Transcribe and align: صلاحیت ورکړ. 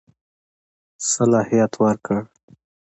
صلاحیت 1.11 1.73
ورکړ. 1.83 2.19